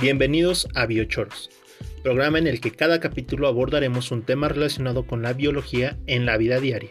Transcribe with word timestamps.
Bienvenidos 0.00 0.66
a 0.74 0.86
Biochoros, 0.86 1.50
programa 2.02 2.38
en 2.38 2.48
el 2.48 2.60
que 2.60 2.72
cada 2.72 2.98
capítulo 2.98 3.46
abordaremos 3.46 4.10
un 4.10 4.22
tema 4.22 4.48
relacionado 4.48 5.06
con 5.06 5.22
la 5.22 5.34
biología 5.34 5.96
en 6.08 6.26
la 6.26 6.36
vida 6.36 6.58
diaria. 6.58 6.90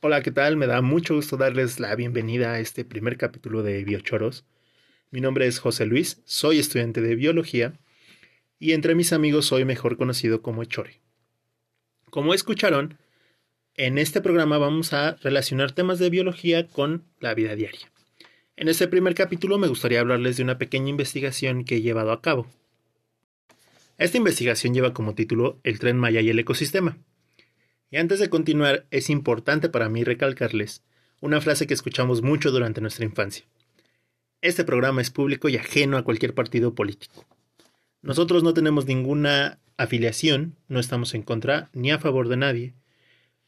Hola, 0.00 0.20
¿qué 0.20 0.30
tal? 0.30 0.58
Me 0.58 0.66
da 0.66 0.82
mucho 0.82 1.14
gusto 1.14 1.38
darles 1.38 1.80
la 1.80 1.94
bienvenida 1.94 2.52
a 2.52 2.60
este 2.60 2.84
primer 2.84 3.16
capítulo 3.16 3.62
de 3.62 3.82
Biochoros. 3.82 4.44
Mi 5.10 5.22
nombre 5.22 5.46
es 5.46 5.58
José 5.58 5.86
Luis, 5.86 6.20
soy 6.26 6.58
estudiante 6.58 7.00
de 7.00 7.16
biología 7.16 7.72
y 8.58 8.72
entre 8.72 8.94
mis 8.94 9.14
amigos 9.14 9.46
soy 9.46 9.64
mejor 9.64 9.96
conocido 9.96 10.42
como 10.42 10.64
Chore. 10.66 11.00
Como 12.10 12.34
escucharon, 12.34 12.98
en 13.74 13.96
este 13.96 14.20
programa 14.20 14.58
vamos 14.58 14.92
a 14.92 15.16
relacionar 15.22 15.72
temas 15.72 15.98
de 15.98 16.10
biología 16.10 16.66
con 16.66 17.06
la 17.18 17.32
vida 17.32 17.56
diaria. 17.56 17.91
En 18.54 18.68
este 18.68 18.86
primer 18.86 19.14
capítulo 19.14 19.56
me 19.56 19.66
gustaría 19.66 20.00
hablarles 20.00 20.36
de 20.36 20.42
una 20.42 20.58
pequeña 20.58 20.90
investigación 20.90 21.64
que 21.64 21.76
he 21.76 21.80
llevado 21.82 22.12
a 22.12 22.20
cabo. 22.20 22.46
Esta 23.96 24.18
investigación 24.18 24.74
lleva 24.74 24.92
como 24.92 25.14
título 25.14 25.58
El 25.64 25.78
tren 25.78 25.96
Maya 25.98 26.20
y 26.20 26.28
el 26.28 26.38
ecosistema. 26.38 26.98
Y 27.90 27.96
antes 27.96 28.18
de 28.18 28.28
continuar, 28.28 28.86
es 28.90 29.08
importante 29.08 29.70
para 29.70 29.88
mí 29.88 30.04
recalcarles 30.04 30.82
una 31.20 31.40
frase 31.40 31.66
que 31.66 31.74
escuchamos 31.74 32.20
mucho 32.20 32.50
durante 32.50 32.82
nuestra 32.82 33.06
infancia. 33.06 33.46
Este 34.42 34.64
programa 34.64 35.00
es 35.00 35.10
público 35.10 35.48
y 35.48 35.56
ajeno 35.56 35.96
a 35.96 36.04
cualquier 36.04 36.34
partido 36.34 36.74
político. 36.74 37.24
Nosotros 38.02 38.42
no 38.42 38.52
tenemos 38.52 38.86
ninguna 38.86 39.60
afiliación, 39.78 40.56
no 40.68 40.78
estamos 40.78 41.14
en 41.14 41.22
contra 41.22 41.70
ni 41.72 41.90
a 41.90 41.98
favor 41.98 42.28
de 42.28 42.36
nadie, 42.36 42.74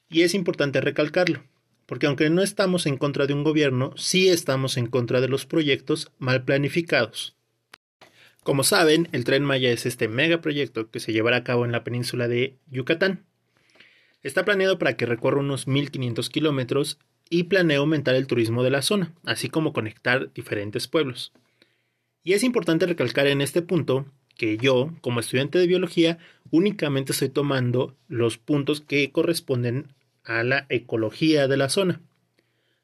y 0.09 0.23
es 0.23 0.35
importante 0.35 0.81
recalcarlo, 0.81 1.43
porque 1.87 2.07
aunque 2.07 2.31
no 2.31 2.43
estamos 2.43 2.87
en 2.87 2.97
contra 2.97 3.27
de 3.27 3.35
un 3.35 3.45
gobierno, 3.45 3.93
sí 3.97 4.29
estamos 4.29 4.77
en 4.77 4.87
contra 4.87 5.21
de 5.21 5.29
los 5.29 5.47
proyectos 5.47 6.11
mal 6.19 6.45
planificados. 6.45 7.37
Como 8.43 8.63
saben, 8.63 9.09
el 9.13 9.25
tren 9.25 9.43
Maya 9.43 9.71
es 9.71 9.87
este 9.87 10.07
megaproyecto 10.07 10.91
que 10.91 11.01
se 11.01 11.13
llevará 11.13 11.39
a 11.39 11.45
cabo 11.45 11.65
en 11.65 11.73
la 11.73 11.83
península 11.83 12.29
de 12.29 12.57
Yucatán. 12.71 13.25
Está 14.23 14.45
planeado 14.45 14.79
para 14.79 14.97
que 14.97 15.07
recorra 15.07 15.41
unos 15.41 15.67
1.500 15.67 16.29
kilómetros 16.29 16.99
y 17.31 17.45
planea 17.45 17.79
aumentar 17.79 18.15
el 18.15 18.27
turismo 18.27 18.63
de 18.63 18.71
la 18.71 18.83
zona, 18.83 19.15
así 19.25 19.49
como 19.49 19.73
conectar 19.73 20.33
diferentes 20.35 20.89
pueblos. 20.89 21.33
Y 22.23 22.35
es 22.35 22.43
importante 22.43 22.87
recalcar 22.87 23.27
en 23.27 23.41
este 23.41 23.63
punto 23.63 24.07
que 24.37 24.57
yo, 24.57 24.91
como 25.01 25.21
estudiante 25.21 25.59
de 25.59 25.67
biología, 25.67 26.19
únicamente 26.51 27.13
estoy 27.13 27.29
tomando 27.29 27.97
los 28.09 28.39
puntos 28.39 28.81
que 28.81 29.11
corresponden 29.11 29.89
a 30.25 30.43
la 30.43 30.67
ecología 30.69 31.49
de 31.49 31.57
la 31.57 31.69
zona. 31.69 32.01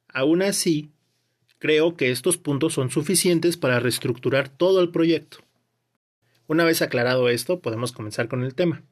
Aún 0.08 0.42
así, 0.42 0.90
creo 1.58 1.96
que 1.96 2.10
estos 2.10 2.36
puntos 2.38 2.74
son 2.74 2.90
suficientes 2.90 3.56
para 3.56 3.80
reestructurar 3.80 4.48
todo 4.48 4.80
el 4.80 4.90
proyecto. 4.90 5.38
Una 6.46 6.64
vez 6.64 6.82
aclarado 6.82 7.28
esto, 7.28 7.60
podemos 7.60 7.92
comenzar 7.92 8.28
con 8.28 8.42
el 8.42 8.54
tema. 8.54 8.82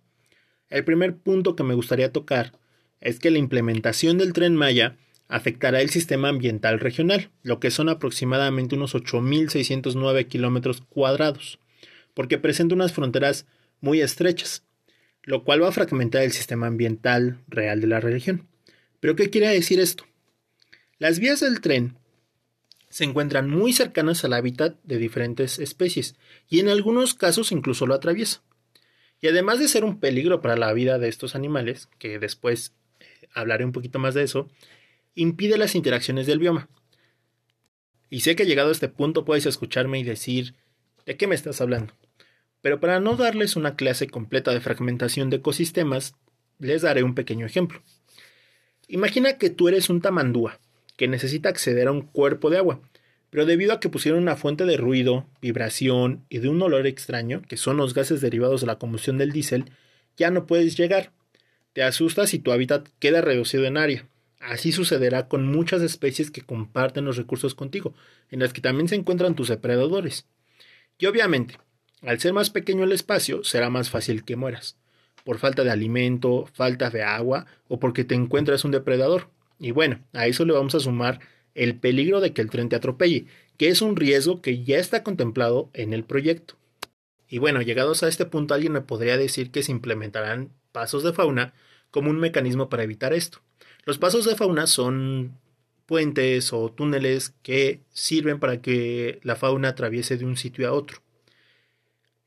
El 0.68 0.84
primer 0.84 1.16
punto 1.16 1.56
que 1.56 1.64
me 1.64 1.74
gustaría 1.74 2.12
tocar 2.12 2.52
es 3.00 3.18
que 3.18 3.30
la 3.30 3.38
implementación 3.38 4.18
del 4.18 4.32
tren 4.32 4.54
Maya 4.54 4.96
afectará 5.28 5.80
el 5.80 5.90
sistema 5.90 6.28
ambiental 6.28 6.80
regional, 6.80 7.30
lo 7.42 7.60
que 7.60 7.70
son 7.70 7.88
aproximadamente 7.88 8.76
unos 8.76 8.94
8.609 8.94 10.26
kilómetros 10.26 10.80
cuadrados 10.80 11.58
porque 12.18 12.36
presenta 12.36 12.74
unas 12.74 12.92
fronteras 12.92 13.46
muy 13.80 14.00
estrechas, 14.00 14.64
lo 15.28 15.44
cual 15.44 15.62
va 15.62 15.68
a 15.68 15.72
fragmentar 15.72 16.22
el 16.22 16.32
sistema 16.32 16.68
ambiental 16.68 17.44
real 17.48 17.82
de 17.82 17.86
la 17.86 18.00
región. 18.00 18.48
¿Pero 18.98 19.14
qué 19.14 19.28
quiere 19.28 19.48
decir 19.48 19.78
esto? 19.78 20.04
Las 20.98 21.18
vías 21.18 21.40
del 21.40 21.60
tren 21.60 21.98
se 22.88 23.04
encuentran 23.04 23.50
muy 23.50 23.74
cercanas 23.74 24.24
al 24.24 24.32
hábitat 24.32 24.78
de 24.84 24.96
diferentes 24.96 25.58
especies 25.58 26.16
y 26.48 26.60
en 26.60 26.70
algunos 26.70 27.12
casos 27.12 27.52
incluso 27.52 27.86
lo 27.86 27.92
atraviesa. 27.92 28.42
Y 29.20 29.28
además 29.28 29.58
de 29.58 29.68
ser 29.68 29.84
un 29.84 30.00
peligro 30.00 30.40
para 30.40 30.56
la 30.56 30.72
vida 30.72 30.98
de 30.98 31.08
estos 31.10 31.34
animales, 31.34 31.90
que 31.98 32.18
después 32.18 32.72
eh, 32.98 33.28
hablaré 33.34 33.66
un 33.66 33.72
poquito 33.72 33.98
más 33.98 34.14
de 34.14 34.22
eso, 34.22 34.48
impide 35.14 35.58
las 35.58 35.74
interacciones 35.74 36.26
del 36.26 36.38
bioma. 36.38 36.70
Y 38.08 38.20
sé 38.20 38.34
que 38.34 38.46
llegado 38.46 38.70
a 38.70 38.72
este 38.72 38.88
punto 38.88 39.26
puedes 39.26 39.44
escucharme 39.44 39.98
y 39.98 40.04
decir, 40.04 40.54
¿de 41.04 41.18
qué 41.18 41.26
me 41.26 41.34
estás 41.34 41.60
hablando? 41.60 41.92
Pero 42.60 42.80
para 42.80 43.00
no 43.00 43.16
darles 43.16 43.56
una 43.56 43.76
clase 43.76 44.08
completa 44.08 44.52
de 44.52 44.60
fragmentación 44.60 45.30
de 45.30 45.36
ecosistemas, 45.36 46.14
les 46.58 46.82
daré 46.82 47.02
un 47.02 47.14
pequeño 47.14 47.46
ejemplo. 47.46 47.82
Imagina 48.88 49.38
que 49.38 49.50
tú 49.50 49.68
eres 49.68 49.90
un 49.90 50.00
tamandúa 50.00 50.58
que 50.96 51.08
necesita 51.08 51.48
acceder 51.48 51.88
a 51.88 51.92
un 51.92 52.02
cuerpo 52.02 52.50
de 52.50 52.58
agua, 52.58 52.80
pero 53.30 53.46
debido 53.46 53.72
a 53.72 53.80
que 53.80 53.88
pusieron 53.88 54.22
una 54.22 54.36
fuente 54.36 54.64
de 54.64 54.76
ruido, 54.76 55.26
vibración 55.40 56.24
y 56.28 56.38
de 56.38 56.48
un 56.48 56.60
olor 56.62 56.86
extraño, 56.86 57.42
que 57.42 57.56
son 57.56 57.76
los 57.76 57.94
gases 57.94 58.20
derivados 58.20 58.62
de 58.62 58.66
la 58.66 58.78
combustión 58.78 59.18
del 59.18 59.32
diésel, 59.32 59.66
ya 60.16 60.30
no 60.30 60.46
puedes 60.46 60.76
llegar. 60.76 61.12
Te 61.72 61.82
asustas 61.82 62.34
y 62.34 62.38
tu 62.38 62.50
hábitat 62.50 62.88
queda 62.98 63.20
reducido 63.20 63.64
en 63.66 63.76
área. 63.76 64.08
Así 64.40 64.72
sucederá 64.72 65.28
con 65.28 65.46
muchas 65.46 65.82
especies 65.82 66.30
que 66.30 66.42
comparten 66.42 67.04
los 67.04 67.16
recursos 67.16 67.54
contigo, 67.54 67.94
en 68.30 68.40
las 68.40 68.52
que 68.52 68.60
también 68.60 68.88
se 68.88 68.94
encuentran 68.94 69.34
tus 69.34 69.48
depredadores. 69.48 70.26
Y 70.98 71.06
obviamente, 71.06 71.58
al 72.02 72.20
ser 72.20 72.32
más 72.32 72.50
pequeño 72.50 72.84
el 72.84 72.92
espacio, 72.92 73.44
será 73.44 73.70
más 73.70 73.90
fácil 73.90 74.24
que 74.24 74.36
mueras, 74.36 74.76
por 75.24 75.38
falta 75.38 75.64
de 75.64 75.70
alimento, 75.70 76.48
falta 76.52 76.90
de 76.90 77.02
agua 77.02 77.46
o 77.66 77.78
porque 77.78 78.04
te 78.04 78.14
encuentras 78.14 78.64
un 78.64 78.70
depredador. 78.70 79.28
Y 79.58 79.72
bueno, 79.72 80.00
a 80.12 80.26
eso 80.26 80.44
le 80.44 80.52
vamos 80.52 80.74
a 80.74 80.80
sumar 80.80 81.20
el 81.54 81.76
peligro 81.76 82.20
de 82.20 82.32
que 82.32 82.40
el 82.40 82.50
tren 82.50 82.68
te 82.68 82.76
atropelle, 82.76 83.26
que 83.56 83.68
es 83.68 83.82
un 83.82 83.96
riesgo 83.96 84.40
que 84.40 84.62
ya 84.62 84.78
está 84.78 85.02
contemplado 85.02 85.70
en 85.74 85.92
el 85.92 86.04
proyecto. 86.04 86.54
Y 87.28 87.38
bueno, 87.38 87.60
llegados 87.60 88.02
a 88.02 88.08
este 88.08 88.24
punto, 88.24 88.54
alguien 88.54 88.72
me 88.72 88.80
podría 88.80 89.16
decir 89.16 89.50
que 89.50 89.62
se 89.62 89.72
implementarán 89.72 90.50
pasos 90.72 91.02
de 91.02 91.12
fauna 91.12 91.52
como 91.90 92.10
un 92.10 92.20
mecanismo 92.20 92.68
para 92.68 92.84
evitar 92.84 93.12
esto. 93.12 93.40
Los 93.84 93.98
pasos 93.98 94.24
de 94.24 94.36
fauna 94.36 94.66
son 94.66 95.36
puentes 95.86 96.52
o 96.52 96.70
túneles 96.70 97.34
que 97.42 97.80
sirven 97.92 98.38
para 98.38 98.60
que 98.60 99.20
la 99.22 99.36
fauna 99.36 99.70
atraviese 99.70 100.16
de 100.16 100.24
un 100.24 100.36
sitio 100.36 100.68
a 100.68 100.72
otro. 100.72 100.98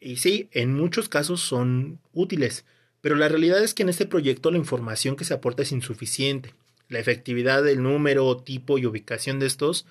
Y 0.03 0.17
sí, 0.17 0.50
en 0.51 0.75
muchos 0.75 1.07
casos 1.07 1.41
son 1.41 2.00
útiles, 2.12 2.66
pero 3.01 3.16
la 3.16 3.29
realidad 3.29 3.63
es 3.63 3.75
que 3.75 3.84
en 3.84 3.89
este 3.89 4.07
proyecto 4.07 4.50
la 4.50 4.57
información 4.57 5.16
que 5.16 5.25
se 5.25 5.35
aporta 5.35 5.62
es 5.62 5.72
insuficiente. 5.72 6.56
La 6.89 6.97
efectividad 7.00 7.62
del 7.63 7.84
número, 7.84 8.35
tipo 8.38 8.79
y 8.79 8.88
ubicación 8.88 9.38
de 9.39 9.45
estos 9.45 9.85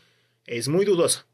es 0.46 0.66
muy 0.68 0.84
dudosa. 0.84 1.26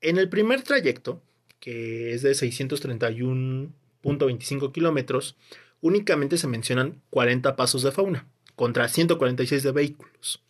En 0.00 0.18
el 0.18 0.28
primer 0.28 0.62
trayecto, 0.62 1.22
que 1.60 2.12
es 2.12 2.22
de 2.22 2.32
631.25 2.32 4.72
kilómetros, 4.72 5.36
únicamente 5.80 6.36
se 6.36 6.48
mencionan 6.48 7.00
40 7.10 7.54
pasos 7.54 7.84
de 7.84 7.92
fauna, 7.92 8.26
contra 8.56 8.88
146 8.88 9.62
de 9.62 9.70
vehículos. 9.70 10.42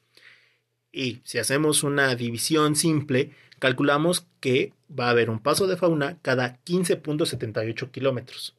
Y 0.91 1.21
si 1.25 1.37
hacemos 1.39 1.83
una 1.83 2.15
división 2.15 2.75
simple, 2.75 3.33
calculamos 3.59 4.25
que 4.41 4.73
va 4.99 5.07
a 5.07 5.11
haber 5.11 5.31
un 5.31 5.41
paso 5.41 5.67
de 5.67 5.77
fauna 5.77 6.19
cada 6.23 6.63
15.78 6.65 7.91
kilómetros. 7.91 8.55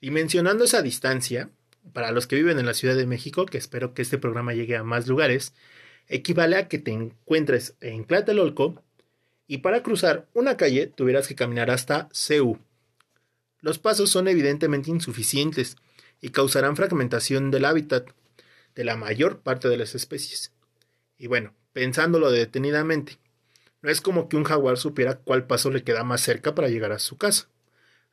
Y 0.00 0.10
mencionando 0.10 0.64
esa 0.64 0.82
distancia, 0.82 1.50
para 1.92 2.12
los 2.12 2.26
que 2.26 2.36
viven 2.36 2.58
en 2.58 2.66
la 2.66 2.74
Ciudad 2.74 2.96
de 2.96 3.06
México, 3.06 3.46
que 3.46 3.58
espero 3.58 3.94
que 3.94 4.02
este 4.02 4.18
programa 4.18 4.54
llegue 4.54 4.76
a 4.76 4.84
más 4.84 5.06
lugares, 5.06 5.54
equivale 6.08 6.56
a 6.56 6.68
que 6.68 6.78
te 6.78 6.90
encuentres 6.90 7.76
en 7.80 8.04
Tlatelolco 8.04 8.82
y 9.46 9.58
para 9.58 9.82
cruzar 9.82 10.26
una 10.34 10.56
calle 10.56 10.86
tuvieras 10.86 11.28
que 11.28 11.34
caminar 11.34 11.70
hasta 11.70 12.08
CEU. 12.12 12.58
Los 13.60 13.78
pasos 13.78 14.10
son 14.10 14.28
evidentemente 14.28 14.90
insuficientes 14.90 15.76
y 16.20 16.30
causarán 16.30 16.76
fragmentación 16.76 17.50
del 17.50 17.64
hábitat 17.64 18.08
de 18.74 18.84
la 18.84 18.96
mayor 18.96 19.40
parte 19.40 19.68
de 19.68 19.76
las 19.76 19.94
especies. 19.94 20.52
Y 21.16 21.26
bueno, 21.26 21.54
pensándolo 21.72 22.30
detenidamente, 22.30 23.18
no 23.84 23.90
es 23.90 24.00
como 24.00 24.30
que 24.30 24.38
un 24.38 24.44
jaguar 24.44 24.78
supiera 24.78 25.18
cuál 25.18 25.46
paso 25.46 25.70
le 25.70 25.84
queda 25.84 26.04
más 26.04 26.22
cerca 26.22 26.54
para 26.54 26.70
llegar 26.70 26.90
a 26.90 26.98
su 26.98 27.18
casa. 27.18 27.50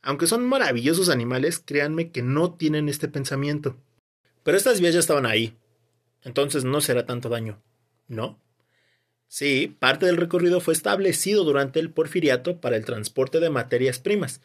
Aunque 0.02 0.28
son 0.28 0.46
maravillosos 0.46 1.08
animales, 1.08 1.64
créanme 1.66 2.12
que 2.12 2.22
no 2.22 2.56
tienen 2.56 2.90
este 2.90 3.08
pensamiento. 3.08 3.78
Pero 4.44 4.58
estas 4.58 4.82
vías 4.82 4.94
ya 4.94 5.00
estaban 5.00 5.26
ahí. 5.26 5.56
Entonces 6.24 6.66
no 6.66 6.82
será 6.82 7.06
tanto 7.06 7.30
daño, 7.30 7.64
¿no? 8.10 8.38
Sí, 9.30 9.74
parte 9.80 10.08
del 10.08 10.18
recorrido 10.18 10.60
fue 10.60 10.74
establecido 10.74 11.46
durante 11.46 11.80
el 11.80 11.90
porfiriato 11.90 12.60
para 12.60 12.76
el 12.76 12.84
transporte 12.84 13.40
de 13.40 13.50
materias 13.50 14.00
primas. 14.00 14.42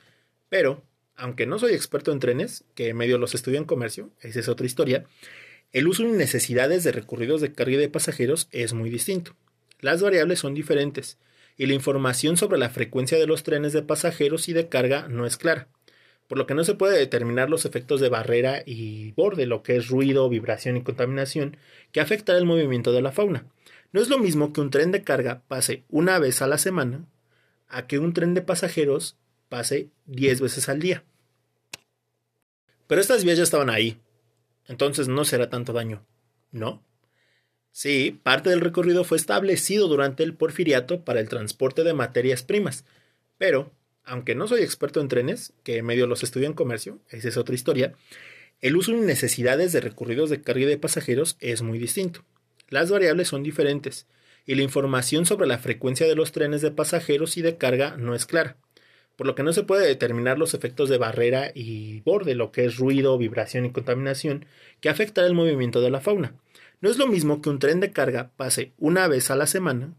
Pero, 0.48 0.84
aunque 1.16 1.44
no 1.44 1.58
soy 1.58 1.72
experto 1.74 2.12
en 2.12 2.20
trenes, 2.20 2.62
que 2.76 2.94
medio 2.94 3.18
los 3.18 3.34
estudio 3.34 3.58
en 3.58 3.64
comercio, 3.64 4.12
esa 4.20 4.38
es 4.38 4.48
otra 4.48 4.66
historia, 4.66 5.06
el 5.72 5.88
uso 5.88 6.04
y 6.04 6.06
necesidades 6.06 6.84
de 6.84 6.92
recorridos 6.92 7.40
de 7.40 7.52
carga 7.52 7.78
de 7.78 7.88
pasajeros 7.88 8.46
es 8.52 8.74
muy 8.74 8.90
distinto. 8.90 9.34
Las 9.80 10.02
variables 10.02 10.38
son 10.38 10.54
diferentes 10.54 11.18
y 11.56 11.66
la 11.66 11.74
información 11.74 12.36
sobre 12.36 12.58
la 12.58 12.70
frecuencia 12.70 13.18
de 13.18 13.26
los 13.26 13.42
trenes 13.42 13.72
de 13.72 13.82
pasajeros 13.82 14.48
y 14.48 14.52
de 14.52 14.68
carga 14.68 15.08
no 15.08 15.26
es 15.26 15.36
clara. 15.36 15.68
por 16.26 16.38
lo 16.38 16.46
que 16.46 16.54
no 16.54 16.64
se 16.64 16.74
puede 16.74 16.98
determinar 16.98 17.48
los 17.48 17.66
efectos 17.66 18.00
de 18.00 18.08
barrera 18.08 18.64
y 18.66 19.12
borde, 19.12 19.46
lo 19.46 19.62
que 19.62 19.76
es 19.76 19.86
ruido, 19.86 20.28
vibración 20.28 20.76
y 20.76 20.82
contaminación, 20.82 21.56
que 21.92 22.00
afectan 22.00 22.34
el 22.36 22.44
movimiento 22.44 22.92
de 22.92 23.00
la 23.00 23.12
fauna. 23.12 23.46
No 23.92 24.00
es 24.00 24.08
lo 24.08 24.18
mismo 24.18 24.52
que 24.52 24.60
un 24.60 24.70
tren 24.70 24.90
de 24.90 25.04
carga 25.04 25.42
pase 25.46 25.84
una 25.88 26.18
vez 26.18 26.42
a 26.42 26.48
la 26.48 26.58
semana 26.58 27.06
a 27.68 27.86
que 27.86 27.98
un 27.98 28.12
tren 28.12 28.34
de 28.34 28.42
pasajeros 28.42 29.16
pase 29.48 29.90
10 30.06 30.40
veces 30.40 30.68
al 30.68 30.80
día. 30.80 31.04
Pero 32.86 33.00
estas 33.00 33.24
vías 33.24 33.38
ya 33.38 33.44
estaban 33.44 33.70
ahí, 33.70 34.00
entonces 34.66 35.08
no 35.08 35.24
será 35.24 35.48
tanto 35.48 35.72
daño, 35.72 36.04
¿no? 36.50 36.82
Sí, 37.78 38.18
parte 38.22 38.48
del 38.48 38.62
recorrido 38.62 39.04
fue 39.04 39.18
establecido 39.18 39.86
durante 39.86 40.22
el 40.22 40.32
porfiriato 40.32 41.04
para 41.04 41.20
el 41.20 41.28
transporte 41.28 41.84
de 41.84 41.92
materias 41.92 42.42
primas, 42.42 42.86
pero, 43.36 43.70
aunque 44.02 44.34
no 44.34 44.48
soy 44.48 44.62
experto 44.62 44.98
en 45.02 45.08
trenes, 45.08 45.52
que 45.62 45.82
medio 45.82 46.06
los 46.06 46.22
estudio 46.22 46.46
en 46.46 46.54
comercio, 46.54 47.00
esa 47.10 47.28
es 47.28 47.36
otra 47.36 47.54
historia, 47.54 47.92
el 48.62 48.76
uso 48.76 48.92
y 48.92 48.94
necesidades 48.94 49.72
de 49.72 49.82
recorridos 49.82 50.30
de 50.30 50.40
carga 50.40 50.64
de 50.64 50.78
pasajeros 50.78 51.36
es 51.38 51.60
muy 51.60 51.78
distinto. 51.78 52.24
Las 52.70 52.90
variables 52.90 53.28
son 53.28 53.42
diferentes, 53.42 54.06
y 54.46 54.54
la 54.54 54.62
información 54.62 55.26
sobre 55.26 55.46
la 55.46 55.58
frecuencia 55.58 56.06
de 56.06 56.14
los 56.14 56.32
trenes 56.32 56.62
de 56.62 56.70
pasajeros 56.70 57.36
y 57.36 57.42
de 57.42 57.58
carga 57.58 57.98
no 57.98 58.14
es 58.14 58.24
clara, 58.24 58.56
por 59.16 59.26
lo 59.26 59.34
que 59.34 59.42
no 59.42 59.52
se 59.52 59.64
puede 59.64 59.86
determinar 59.86 60.38
los 60.38 60.54
efectos 60.54 60.88
de 60.88 60.96
barrera 60.96 61.52
y 61.54 62.00
borde, 62.00 62.36
lo 62.36 62.52
que 62.52 62.64
es 62.64 62.78
ruido, 62.78 63.18
vibración 63.18 63.66
y 63.66 63.72
contaminación, 63.72 64.46
que 64.80 64.88
afectan 64.88 65.26
el 65.26 65.34
movimiento 65.34 65.82
de 65.82 65.90
la 65.90 66.00
fauna. 66.00 66.36
No 66.80 66.90
es 66.90 66.98
lo 66.98 67.06
mismo 67.06 67.40
que 67.40 67.48
un 67.48 67.58
tren 67.58 67.80
de 67.80 67.92
carga 67.92 68.30
pase 68.36 68.72
una 68.78 69.08
vez 69.08 69.30
a 69.30 69.36
la 69.36 69.46
semana 69.46 69.94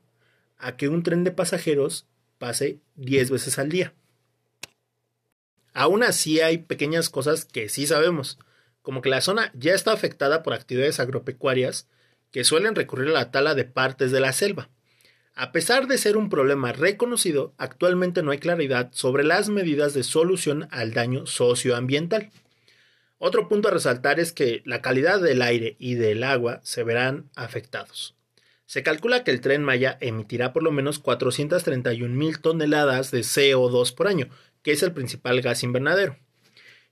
a 0.57 0.75
que 0.75 0.87
un 0.87 1.03
tren 1.03 1.23
de 1.23 1.31
pasajeros 1.31 2.07
pase 2.37 2.79
10 2.95 3.31
veces 3.31 3.59
al 3.59 3.69
día. 3.69 3.93
Aún 5.73 6.03
así 6.03 6.39
hay 6.41 6.59
pequeñas 6.59 7.09
cosas 7.09 7.45
que 7.45 7.69
sí 7.69 7.85
sabemos, 7.85 8.39
como 8.81 9.01
que 9.01 9.09
la 9.09 9.21
zona 9.21 9.51
ya 9.53 9.73
está 9.73 9.91
afectada 9.91 10.43
por 10.43 10.53
actividades 10.53 10.99
agropecuarias 10.99 11.87
que 12.31 12.43
suelen 12.43 12.75
recurrir 12.75 13.09
a 13.09 13.13
la 13.13 13.31
tala 13.31 13.53
de 13.53 13.65
partes 13.65 14.11
de 14.11 14.19
la 14.19 14.33
selva. 14.33 14.69
A 15.35 15.51
pesar 15.51 15.87
de 15.87 15.99
ser 15.99 16.17
un 16.17 16.29
problema 16.29 16.71
reconocido, 16.71 17.53
actualmente 17.57 18.23
no 18.23 18.31
hay 18.31 18.39
claridad 18.39 18.89
sobre 18.91 19.23
las 19.23 19.49
medidas 19.49 19.93
de 19.93 20.01
solución 20.01 20.67
al 20.71 20.93
daño 20.93 21.27
socioambiental. 21.27 22.31
Otro 23.19 23.49
punto 23.49 23.67
a 23.67 23.71
resaltar 23.71 24.19
es 24.19 24.31
que 24.31 24.61
la 24.65 24.81
calidad 24.81 25.19
del 25.19 25.41
aire 25.41 25.75
y 25.79 25.95
del 25.95 26.23
agua 26.23 26.59
se 26.63 26.83
verán 26.83 27.29
afectados. 27.35 28.15
Se 28.67 28.83
calcula 28.83 29.23
que 29.23 29.31
el 29.31 29.41
tren 29.41 29.63
Maya 29.63 29.97
emitirá 30.01 30.53
por 30.53 30.61
lo 30.61 30.71
menos 30.71 30.99
431 30.99 32.13
mil 32.13 32.39
toneladas 32.39 33.11
de 33.11 33.21
CO2 33.21 33.95
por 33.95 34.07
año, 34.07 34.29
que 34.61 34.71
es 34.71 34.83
el 34.83 34.91
principal 34.91 35.41
gas 35.41 35.63
invernadero. 35.63 36.17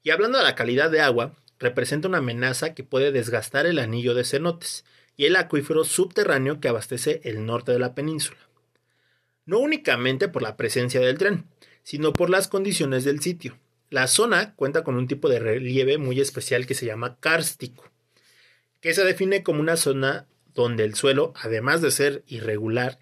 Y 0.01 0.11
hablando 0.11 0.37
de 0.37 0.45
la 0.45 0.55
calidad 0.55 0.89
de 0.89 1.01
agua, 1.01 1.35
representa 1.59 2.07
una 2.07 2.19
amenaza 2.19 2.73
que 2.73 2.83
puede 2.83 3.11
desgastar 3.11 3.65
el 3.65 3.79
anillo 3.79 4.13
de 4.13 4.23
cenotes 4.23 4.85
y 5.17 5.25
el 5.25 5.35
acuífero 5.35 5.83
subterráneo 5.83 6.59
que 6.59 6.69
abastece 6.69 7.21
el 7.23 7.45
norte 7.45 7.71
de 7.71 7.79
la 7.79 7.93
península. 7.93 8.39
No 9.45 9.59
únicamente 9.59 10.27
por 10.27 10.41
la 10.41 10.57
presencia 10.57 11.01
del 11.01 11.17
tren, 11.17 11.45
sino 11.83 12.13
por 12.13 12.29
las 12.29 12.47
condiciones 12.47 13.03
del 13.03 13.19
sitio. 13.21 13.57
La 13.95 14.07
zona 14.07 14.55
cuenta 14.55 14.83
con 14.83 14.97
un 14.97 15.07
tipo 15.07 15.29
de 15.29 15.39
relieve 15.39 15.97
muy 15.97 16.19
especial 16.19 16.65
que 16.65 16.73
se 16.73 16.85
llama 16.85 17.17
kárstico, 17.21 17.89
que 18.81 18.93
se 18.93 19.05
define 19.05 19.41
como 19.41 19.61
una 19.61 19.77
zona 19.77 20.27
donde 20.53 20.83
el 20.83 20.95
suelo, 20.95 21.31
además 21.41 21.81
de 21.81 21.91
ser 21.91 22.21
irregular, 22.27 22.99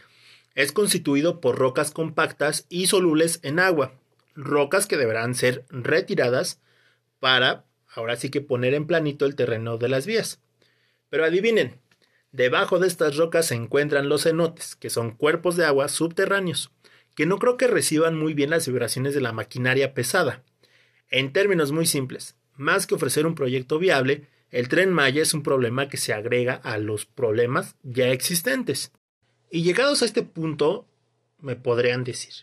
es 0.53 0.71
constituido 0.71 1.41
por 1.41 1.57
rocas 1.57 1.89
compactas 1.89 2.67
y 2.69 2.85
solubles 2.85 3.39
en 3.41 3.57
agua, 3.57 3.95
rocas 4.35 4.85
que 4.85 4.97
deberán 4.97 5.33
ser 5.33 5.65
retiradas 5.69 6.61
para, 7.19 7.65
ahora 7.95 8.15
sí 8.15 8.29
que 8.29 8.41
poner 8.41 8.75
en 8.75 8.85
planito 8.85 9.25
el 9.25 9.35
terreno 9.35 9.79
de 9.79 9.89
las 9.89 10.05
vías. 10.05 10.41
Pero 11.09 11.25
adivinen, 11.25 11.79
debajo 12.31 12.77
de 12.77 12.85
estas 12.85 13.17
rocas 13.17 13.47
se 13.47 13.55
encuentran 13.55 14.09
los 14.09 14.25
cenotes, 14.25 14.75
que 14.75 14.91
son 14.91 15.09
cuerpos 15.09 15.55
de 15.55 15.65
agua 15.65 15.87
subterráneos, 15.87 16.69
que 17.15 17.25
no 17.25 17.39
creo 17.39 17.57
que 17.57 17.65
reciban 17.65 18.15
muy 18.15 18.35
bien 18.35 18.51
las 18.51 18.67
vibraciones 18.67 19.15
de 19.15 19.21
la 19.21 19.31
maquinaria 19.31 19.95
pesada. 19.95 20.43
En 21.13 21.31
términos 21.31 21.71
muy 21.71 21.85
simples, 21.85 22.37
más 22.55 22.87
que 22.87 22.95
ofrecer 22.95 23.27
un 23.27 23.35
proyecto 23.35 23.77
viable, 23.77 24.25
el 24.49 24.67
tren 24.67 24.91
Maya 24.91 25.21
es 25.21 25.35
un 25.35 25.43
problema 25.43 25.87
que 25.87 25.97
se 25.97 26.11
agrega 26.11 26.55
a 26.55 26.79
los 26.79 27.05
problemas 27.05 27.75
ya 27.83 28.09
existentes. 28.09 28.91
Y 29.51 29.61
llegados 29.61 30.01
a 30.01 30.05
este 30.05 30.23
punto, 30.23 30.87
me 31.39 31.55
podrían 31.55 32.03
decir, 32.03 32.33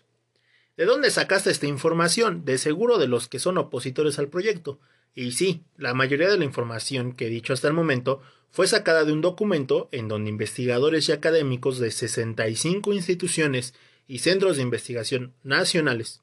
¿de 0.76 0.84
dónde 0.84 1.10
sacaste 1.10 1.50
esta 1.50 1.66
información? 1.66 2.44
De 2.44 2.58
seguro 2.58 2.98
de 2.98 3.08
los 3.08 3.26
que 3.26 3.40
son 3.40 3.58
opositores 3.58 4.20
al 4.20 4.28
proyecto. 4.28 4.78
Y 5.16 5.32
sí, 5.32 5.64
la 5.76 5.92
mayoría 5.92 6.30
de 6.30 6.38
la 6.38 6.44
información 6.44 7.12
que 7.12 7.26
he 7.26 7.28
dicho 7.28 7.52
hasta 7.52 7.66
el 7.66 7.74
momento 7.74 8.22
fue 8.50 8.68
sacada 8.68 9.04
de 9.04 9.12
un 9.12 9.20
documento 9.20 9.88
en 9.90 10.06
donde 10.06 10.30
investigadores 10.30 11.08
y 11.08 11.12
académicos 11.12 11.80
de 11.80 11.90
65 11.90 12.92
instituciones 12.92 13.74
y 14.06 14.20
centros 14.20 14.58
de 14.58 14.62
investigación 14.62 15.34
nacionales 15.42 16.22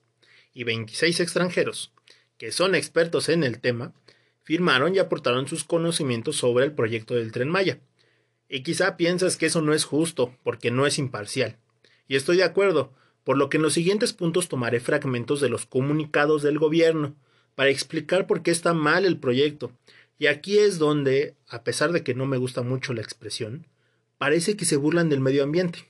y 0.53 0.63
26 0.63 1.19
extranjeros, 1.19 1.91
que 2.37 2.51
son 2.51 2.75
expertos 2.75 3.29
en 3.29 3.43
el 3.43 3.59
tema, 3.59 3.93
firmaron 4.43 4.95
y 4.95 4.99
aportaron 4.99 5.47
sus 5.47 5.63
conocimientos 5.63 6.37
sobre 6.37 6.65
el 6.65 6.71
proyecto 6.71 7.15
del 7.15 7.31
tren 7.31 7.49
Maya. 7.49 7.79
Y 8.49 8.63
quizá 8.63 8.95
piensas 8.95 9.35
que 9.37 9.47
eso 9.47 9.61
no 9.61 9.73
es 9.73 9.83
justo, 9.83 10.33
porque 10.43 10.71
no 10.71 10.85
es 10.85 10.97
imparcial. 10.99 11.57
Y 12.07 12.15
estoy 12.15 12.37
de 12.37 12.43
acuerdo, 12.43 12.93
por 13.23 13.37
lo 13.37 13.49
que 13.49 13.57
en 13.57 13.63
los 13.63 13.73
siguientes 13.73 14.13
puntos 14.13 14.47
tomaré 14.47 14.79
fragmentos 14.79 15.41
de 15.41 15.49
los 15.49 15.65
comunicados 15.65 16.43
del 16.43 16.59
gobierno, 16.59 17.15
para 17.55 17.71
explicar 17.71 18.27
por 18.27 18.43
qué 18.43 18.51
está 18.51 18.73
mal 18.73 19.03
el 19.03 19.19
proyecto. 19.19 19.71
Y 20.17 20.27
aquí 20.27 20.59
es 20.59 20.79
donde, 20.79 21.35
a 21.49 21.63
pesar 21.63 21.91
de 21.91 22.03
que 22.03 22.13
no 22.13 22.25
me 22.25 22.37
gusta 22.37 22.61
mucho 22.61 22.93
la 22.93 23.01
expresión, 23.01 23.67
parece 24.17 24.55
que 24.55 24.65
se 24.65 24.77
burlan 24.77 25.09
del 25.09 25.19
medio 25.19 25.43
ambiente. 25.43 25.87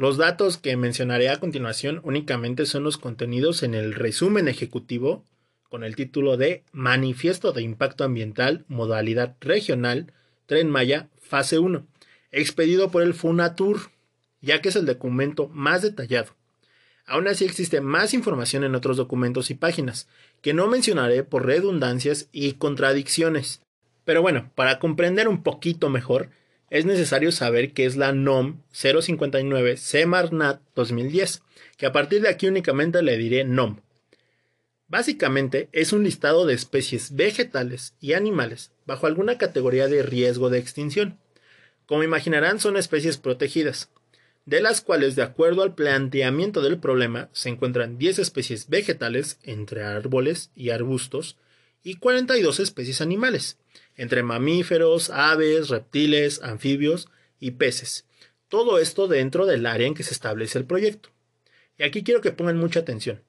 Los 0.00 0.16
datos 0.16 0.56
que 0.56 0.78
mencionaré 0.78 1.28
a 1.28 1.40
continuación 1.40 2.00
únicamente 2.04 2.64
son 2.64 2.84
los 2.84 2.96
contenidos 2.96 3.62
en 3.62 3.74
el 3.74 3.92
resumen 3.92 4.48
ejecutivo 4.48 5.26
con 5.68 5.84
el 5.84 5.94
título 5.94 6.38
de 6.38 6.64
Manifiesto 6.72 7.52
de 7.52 7.60
Impacto 7.60 8.04
Ambiental, 8.04 8.64
modalidad 8.66 9.36
regional, 9.42 10.14
Tren 10.46 10.70
Maya, 10.70 11.10
fase 11.20 11.58
1, 11.58 11.86
expedido 12.30 12.90
por 12.90 13.02
el 13.02 13.12
FUNATUR, 13.12 13.90
ya 14.40 14.62
que 14.62 14.70
es 14.70 14.76
el 14.76 14.86
documento 14.86 15.48
más 15.48 15.82
detallado. 15.82 16.34
Aún 17.04 17.28
así 17.28 17.44
existe 17.44 17.82
más 17.82 18.14
información 18.14 18.64
en 18.64 18.74
otros 18.74 18.96
documentos 18.96 19.50
y 19.50 19.54
páginas, 19.54 20.08
que 20.40 20.54
no 20.54 20.66
mencionaré 20.66 21.24
por 21.24 21.44
redundancias 21.44 22.30
y 22.32 22.54
contradicciones. 22.54 23.60
Pero 24.04 24.22
bueno, 24.22 24.50
para 24.54 24.78
comprender 24.78 25.28
un 25.28 25.42
poquito 25.42 25.90
mejor, 25.90 26.30
es 26.70 26.86
necesario 26.86 27.32
saber 27.32 27.72
qué 27.72 27.84
es 27.84 27.96
la 27.96 28.12
NOM 28.12 28.62
059 28.72 29.76
CEMARNAT 29.76 30.62
2010, 30.74 31.42
que 31.76 31.86
a 31.86 31.92
partir 31.92 32.22
de 32.22 32.28
aquí 32.28 32.46
únicamente 32.46 33.02
le 33.02 33.18
diré 33.18 33.44
NOM, 33.44 33.80
Básicamente 34.90 35.68
es 35.70 35.92
un 35.92 36.02
listado 36.02 36.46
de 36.46 36.54
especies 36.54 37.14
vegetales 37.14 37.94
y 38.00 38.14
animales 38.14 38.72
bajo 38.86 39.06
alguna 39.06 39.38
categoría 39.38 39.86
de 39.86 40.02
riesgo 40.02 40.50
de 40.50 40.58
extinción. 40.58 41.16
Como 41.86 42.02
imaginarán 42.02 42.58
son 42.58 42.76
especies 42.76 43.16
protegidas, 43.16 43.88
de 44.46 44.60
las 44.60 44.80
cuales 44.80 45.14
de 45.14 45.22
acuerdo 45.22 45.62
al 45.62 45.76
planteamiento 45.76 46.60
del 46.60 46.80
problema 46.80 47.28
se 47.32 47.50
encuentran 47.50 47.98
10 47.98 48.18
especies 48.18 48.68
vegetales 48.68 49.38
entre 49.44 49.84
árboles 49.84 50.50
y 50.56 50.70
arbustos 50.70 51.36
y 51.84 51.94
42 51.94 52.58
especies 52.58 53.00
animales, 53.00 53.58
entre 53.96 54.22
mamíferos, 54.22 55.10
aves, 55.10 55.68
reptiles, 55.68 56.42
anfibios 56.42 57.08
y 57.38 57.52
peces. 57.52 58.06
Todo 58.48 58.78
esto 58.78 59.08
dentro 59.08 59.46
del 59.46 59.66
área 59.66 59.86
en 59.86 59.94
que 59.94 60.02
se 60.02 60.14
establece 60.14 60.58
el 60.58 60.64
proyecto. 60.64 61.10
Y 61.78 61.84
aquí 61.84 62.02
quiero 62.02 62.20
que 62.20 62.32
pongan 62.32 62.58
mucha 62.58 62.80
atención 62.80 63.22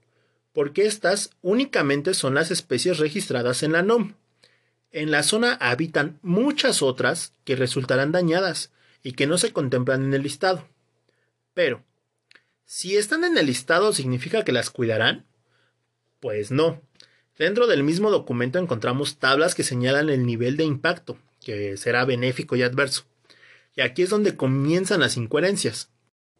porque 0.53 0.85
estas 0.85 1.31
únicamente 1.41 2.13
son 2.13 2.33
las 2.33 2.51
especies 2.51 2.97
registradas 2.97 3.63
en 3.63 3.71
la 3.73 3.83
NOM. 3.83 4.15
En 4.91 5.11
la 5.11 5.23
zona 5.23 5.53
habitan 5.53 6.19
muchas 6.21 6.81
otras 6.81 7.33
que 7.45 7.55
resultarán 7.55 8.11
dañadas 8.11 8.71
y 9.03 9.13
que 9.13 9.27
no 9.27 9.37
se 9.37 9.53
contemplan 9.53 10.03
en 10.03 10.13
el 10.13 10.23
listado. 10.23 10.67
Pero, 11.53 11.83
si 12.65 12.97
están 12.97 13.23
en 13.23 13.37
el 13.37 13.45
listado, 13.45 13.93
¿significa 13.93 14.43
que 14.43 14.51
las 14.51 14.69
cuidarán? 14.69 15.25
Pues 16.19 16.51
no. 16.51 16.81
Dentro 17.41 17.65
del 17.65 17.81
mismo 17.81 18.11
documento 18.11 18.59
encontramos 18.59 19.17
tablas 19.17 19.55
que 19.55 19.63
señalan 19.63 20.11
el 20.11 20.27
nivel 20.27 20.57
de 20.57 20.63
impacto, 20.63 21.17
que 21.43 21.75
será 21.75 22.05
benéfico 22.05 22.55
y 22.55 22.61
adverso. 22.61 23.05
Y 23.75 23.81
aquí 23.81 24.03
es 24.03 24.11
donde 24.11 24.35
comienzan 24.35 24.99
las 24.99 25.17
incoherencias. 25.17 25.89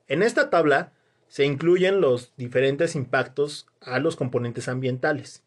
En 0.08 0.22
esta 0.22 0.51
tabla 0.51 0.93
se 1.27 1.43
incluyen 1.43 2.01
los 2.01 2.34
diferentes 2.38 2.96
impactos 2.96 3.65
a 3.79 3.98
los 3.98 4.15
componentes 4.15 4.67
ambientales. 4.67 5.41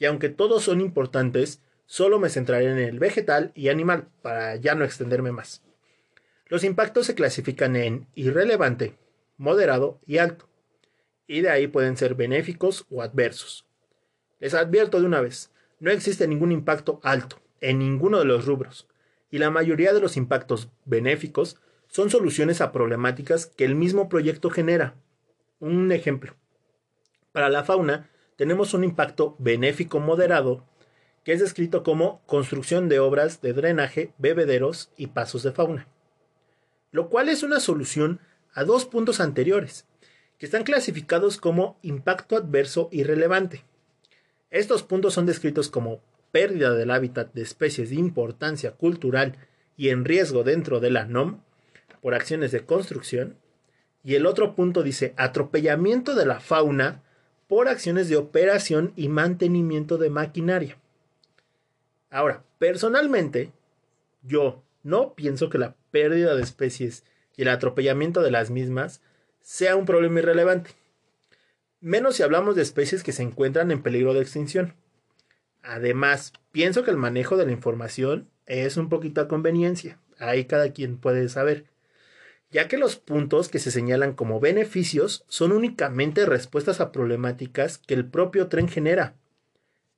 Y 0.00 0.06
aunque 0.06 0.30
todos 0.30 0.64
son 0.64 0.80
importantes, 0.80 1.62
solo 1.86 2.18
me 2.18 2.28
centraré 2.28 2.68
en 2.68 2.78
el 2.78 2.98
vegetal 2.98 3.52
y 3.54 3.68
animal 3.68 4.08
para 4.20 4.56
ya 4.56 4.74
no 4.74 4.84
extenderme 4.84 5.30
más. 5.30 5.62
Los 6.46 6.64
impactos 6.64 7.06
se 7.06 7.14
clasifican 7.14 7.76
en 7.76 8.08
irrelevante, 8.16 8.98
moderado 9.36 10.00
y 10.08 10.18
alto, 10.18 10.48
y 11.28 11.42
de 11.42 11.50
ahí 11.50 11.68
pueden 11.68 11.96
ser 11.96 12.16
benéficos 12.16 12.84
o 12.90 13.00
adversos. 13.00 13.67
Les 14.40 14.54
advierto 14.54 15.00
de 15.00 15.06
una 15.06 15.20
vez, 15.20 15.50
no 15.80 15.90
existe 15.90 16.28
ningún 16.28 16.52
impacto 16.52 17.00
alto 17.02 17.40
en 17.60 17.78
ninguno 17.78 18.18
de 18.18 18.24
los 18.24 18.46
rubros, 18.46 18.86
y 19.30 19.38
la 19.38 19.50
mayoría 19.50 19.92
de 19.92 20.00
los 20.00 20.16
impactos 20.16 20.68
benéficos 20.84 21.56
son 21.88 22.10
soluciones 22.10 22.60
a 22.60 22.72
problemáticas 22.72 23.46
que 23.46 23.64
el 23.64 23.74
mismo 23.74 24.08
proyecto 24.08 24.50
genera. 24.50 24.94
Un 25.58 25.90
ejemplo. 25.92 26.34
Para 27.32 27.48
la 27.48 27.64
fauna 27.64 28.10
tenemos 28.36 28.74
un 28.74 28.84
impacto 28.84 29.34
benéfico 29.38 29.98
moderado 30.00 30.64
que 31.24 31.32
es 31.32 31.40
descrito 31.40 31.82
como 31.82 32.22
construcción 32.26 32.88
de 32.88 33.00
obras 33.00 33.42
de 33.42 33.52
drenaje, 33.52 34.14
bebederos 34.18 34.90
y 34.96 35.08
pasos 35.08 35.42
de 35.42 35.52
fauna, 35.52 35.86
lo 36.90 37.10
cual 37.10 37.28
es 37.28 37.42
una 37.42 37.60
solución 37.60 38.20
a 38.54 38.64
dos 38.64 38.86
puntos 38.86 39.20
anteriores, 39.20 39.86
que 40.38 40.46
están 40.46 40.62
clasificados 40.62 41.36
como 41.36 41.78
impacto 41.82 42.36
adverso 42.36 42.88
irrelevante. 42.92 43.64
Estos 44.50 44.82
puntos 44.82 45.14
son 45.14 45.26
descritos 45.26 45.68
como 45.68 46.00
pérdida 46.32 46.72
del 46.72 46.90
hábitat 46.90 47.32
de 47.34 47.42
especies 47.42 47.90
de 47.90 47.96
importancia 47.96 48.72
cultural 48.72 49.36
y 49.76 49.90
en 49.90 50.04
riesgo 50.04 50.44
dentro 50.44 50.80
de 50.80 50.90
la 50.90 51.04
NOM 51.04 51.40
por 52.00 52.14
acciones 52.14 52.52
de 52.52 52.64
construcción, 52.64 53.36
y 54.04 54.14
el 54.14 54.26
otro 54.26 54.54
punto 54.54 54.82
dice 54.82 55.14
atropellamiento 55.16 56.14
de 56.14 56.24
la 56.24 56.40
fauna 56.40 57.02
por 57.46 57.68
acciones 57.68 58.08
de 58.08 58.16
operación 58.16 58.92
y 58.96 59.08
mantenimiento 59.08 59.98
de 59.98 60.10
maquinaria. 60.10 60.78
Ahora, 62.10 62.44
personalmente, 62.58 63.52
yo 64.22 64.62
no 64.82 65.14
pienso 65.14 65.50
que 65.50 65.58
la 65.58 65.74
pérdida 65.90 66.34
de 66.34 66.42
especies 66.42 67.04
y 67.36 67.42
el 67.42 67.48
atropellamiento 67.48 68.22
de 68.22 68.30
las 68.30 68.50
mismas 68.50 69.02
sea 69.40 69.76
un 69.76 69.86
problema 69.86 70.20
irrelevante, 70.20 70.70
menos 71.80 72.16
si 72.16 72.22
hablamos 72.22 72.56
de 72.56 72.62
especies 72.62 73.02
que 73.02 73.12
se 73.12 73.22
encuentran 73.22 73.70
en 73.70 73.82
peligro 73.82 74.14
de 74.14 74.20
extinción. 74.20 74.74
Además, 75.62 76.32
pienso 76.52 76.84
que 76.84 76.90
el 76.90 76.96
manejo 76.96 77.36
de 77.36 77.46
la 77.46 77.52
información 77.52 78.28
es 78.46 78.76
un 78.76 78.88
poquito 78.88 79.20
a 79.20 79.28
conveniencia, 79.28 80.00
ahí 80.18 80.44
cada 80.44 80.72
quien 80.72 80.98
puede 80.98 81.28
saber, 81.28 81.66
ya 82.50 82.68
que 82.68 82.78
los 82.78 82.96
puntos 82.96 83.48
que 83.48 83.58
se 83.58 83.70
señalan 83.70 84.14
como 84.14 84.40
beneficios 84.40 85.24
son 85.28 85.52
únicamente 85.52 86.24
respuestas 86.24 86.80
a 86.80 86.92
problemáticas 86.92 87.78
que 87.78 87.94
el 87.94 88.06
propio 88.06 88.48
tren 88.48 88.68
genera. 88.68 89.14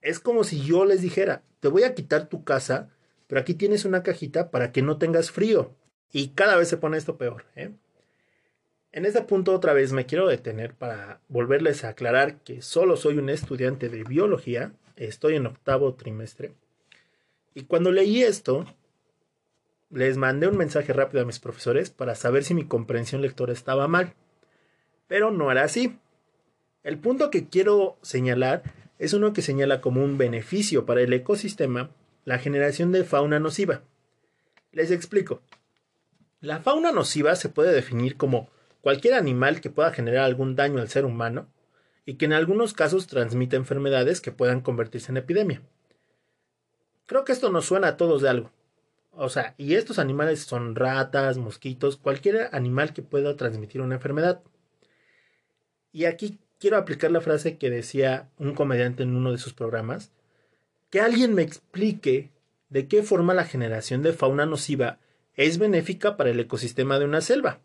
Es 0.00 0.18
como 0.18 0.44
si 0.44 0.60
yo 0.62 0.84
les 0.84 1.02
dijera, 1.02 1.42
te 1.60 1.68
voy 1.68 1.84
a 1.84 1.94
quitar 1.94 2.28
tu 2.28 2.42
casa, 2.42 2.88
pero 3.26 3.40
aquí 3.40 3.54
tienes 3.54 3.84
una 3.84 4.02
cajita 4.02 4.50
para 4.50 4.72
que 4.72 4.82
no 4.82 4.98
tengas 4.98 5.30
frío. 5.30 5.76
Y 6.10 6.30
cada 6.30 6.56
vez 6.56 6.68
se 6.68 6.78
pone 6.78 6.96
esto 6.96 7.16
peor. 7.16 7.44
¿eh? 7.54 7.70
En 8.92 9.06
este 9.06 9.22
punto 9.22 9.54
otra 9.54 9.72
vez 9.72 9.92
me 9.92 10.06
quiero 10.06 10.26
detener 10.26 10.74
para 10.74 11.20
volverles 11.28 11.84
a 11.84 11.90
aclarar 11.90 12.38
que 12.38 12.60
solo 12.60 12.96
soy 12.96 13.18
un 13.18 13.30
estudiante 13.30 13.88
de 13.88 14.02
biología, 14.02 14.72
estoy 14.96 15.36
en 15.36 15.46
octavo 15.46 15.94
trimestre. 15.94 16.52
Y 17.54 17.64
cuando 17.64 17.92
leí 17.92 18.22
esto, 18.22 18.66
les 19.90 20.16
mandé 20.16 20.48
un 20.48 20.56
mensaje 20.56 20.92
rápido 20.92 21.22
a 21.22 21.26
mis 21.26 21.38
profesores 21.38 21.90
para 21.90 22.16
saber 22.16 22.42
si 22.42 22.52
mi 22.52 22.64
comprensión 22.64 23.22
lectora 23.22 23.52
estaba 23.52 23.86
mal. 23.86 24.14
Pero 25.06 25.30
no 25.30 25.52
era 25.52 25.62
así. 25.62 25.96
El 26.82 26.98
punto 26.98 27.30
que 27.30 27.48
quiero 27.48 27.96
señalar 28.02 28.62
es 28.98 29.12
uno 29.12 29.32
que 29.32 29.42
señala 29.42 29.80
como 29.80 30.02
un 30.02 30.18
beneficio 30.18 30.84
para 30.84 31.00
el 31.00 31.12
ecosistema 31.12 31.90
la 32.24 32.38
generación 32.38 32.90
de 32.90 33.04
fauna 33.04 33.38
nociva. 33.38 33.82
Les 34.72 34.90
explico. 34.90 35.42
La 36.40 36.58
fauna 36.60 36.90
nociva 36.90 37.36
se 37.36 37.48
puede 37.48 37.72
definir 37.72 38.16
como 38.16 38.50
cualquier 38.80 39.14
animal 39.14 39.60
que 39.60 39.70
pueda 39.70 39.92
generar 39.92 40.24
algún 40.24 40.56
daño 40.56 40.80
al 40.80 40.88
ser 40.88 41.04
humano 41.04 41.48
y 42.06 42.14
que 42.14 42.24
en 42.24 42.32
algunos 42.32 42.72
casos 42.72 43.06
transmite 43.06 43.56
enfermedades 43.56 44.20
que 44.20 44.32
puedan 44.32 44.60
convertirse 44.60 45.12
en 45.12 45.18
epidemia. 45.18 45.62
Creo 47.06 47.24
que 47.24 47.32
esto 47.32 47.50
nos 47.50 47.66
suena 47.66 47.88
a 47.88 47.96
todos 47.96 48.22
de 48.22 48.28
algo. 48.28 48.52
O 49.12 49.28
sea, 49.28 49.54
y 49.58 49.74
estos 49.74 49.98
animales 49.98 50.40
son 50.42 50.74
ratas, 50.76 51.36
mosquitos, 51.36 51.96
cualquier 51.96 52.48
animal 52.52 52.92
que 52.92 53.02
pueda 53.02 53.36
transmitir 53.36 53.80
una 53.80 53.96
enfermedad. 53.96 54.40
Y 55.92 56.04
aquí 56.04 56.38
quiero 56.58 56.76
aplicar 56.76 57.10
la 57.10 57.20
frase 57.20 57.58
que 57.58 57.70
decía 57.70 58.28
un 58.38 58.54
comediante 58.54 59.02
en 59.02 59.16
uno 59.16 59.32
de 59.32 59.38
sus 59.38 59.54
programas, 59.54 60.12
que 60.90 61.00
alguien 61.00 61.34
me 61.34 61.42
explique 61.42 62.30
de 62.68 62.86
qué 62.86 63.02
forma 63.02 63.34
la 63.34 63.44
generación 63.44 64.02
de 64.02 64.12
fauna 64.12 64.46
nociva 64.46 64.98
es 65.34 65.58
benéfica 65.58 66.16
para 66.16 66.30
el 66.30 66.40
ecosistema 66.40 66.98
de 66.98 67.04
una 67.04 67.20
selva. 67.20 67.60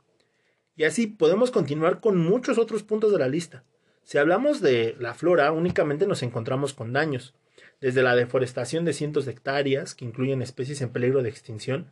Y 0.76 0.84
así 0.84 1.08
podemos 1.08 1.52
continuar 1.52 2.02
con 2.02 2.18
muchos 2.18 2.58
otros 2.58 2.84
puntos 2.84 3.12
de 3.12 3.20
la 3.20 3.30
lista. 3.30 3.64
Si 4.04 4.18
hablamos 4.18 4.62
de 4.62 4.96
la 5.00 5.14
flora, 5.14 5.52
únicamente 5.52 6.06
nos 6.06 6.22
encontramos 6.22 6.74
con 6.74 6.94
daños, 6.94 7.34
desde 7.82 8.04
la 8.04 8.16
deforestación 8.16 8.86
de 8.86 8.94
cientos 8.94 9.26
de 9.26 9.32
hectáreas, 9.32 9.96
que 9.96 10.06
incluyen 10.06 10.42
especies 10.42 10.82
en 10.82 10.90
peligro 10.90 11.24
de 11.24 11.30
extinción, 11.30 11.92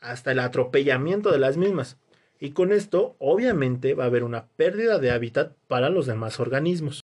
hasta 0.00 0.32
el 0.32 0.40
atropellamiento 0.40 1.30
de 1.30 1.38
las 1.38 1.56
mismas. 1.56 1.98
Y 2.38 2.50
con 2.50 2.72
esto, 2.72 3.16
obviamente, 3.18 3.94
va 3.94 4.04
a 4.04 4.08
haber 4.08 4.24
una 4.24 4.48
pérdida 4.48 4.98
de 4.98 5.10
hábitat 5.10 5.54
para 5.68 5.88
los 5.88 6.06
demás 6.06 6.40
organismos. 6.40 7.02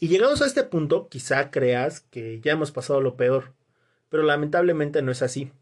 Y 0.00 0.08
llegados 0.08 0.42
a 0.42 0.46
este 0.46 0.64
punto, 0.64 1.08
quizá 1.08 1.50
creas 1.50 2.00
que 2.00 2.40
ya 2.40 2.52
hemos 2.52 2.72
pasado 2.72 3.00
lo 3.00 3.16
peor, 3.16 3.52
pero 4.08 4.24
lamentablemente 4.24 5.00
no 5.02 5.12
es 5.12 5.22
así. 5.22 5.52